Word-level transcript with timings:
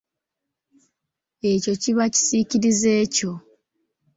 Ekyo 1.51 1.73
kiba 1.81 2.05
kisiikirize 2.13 2.93
kyo. 3.15 3.31